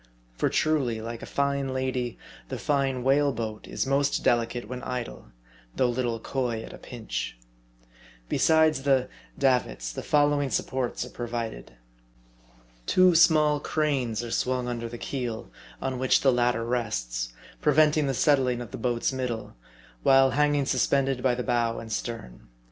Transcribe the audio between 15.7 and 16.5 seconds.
on which the